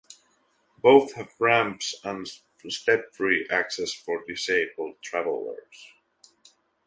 [0.79, 2.27] Both have ramps and
[2.67, 5.91] step-free access for disabled travellers.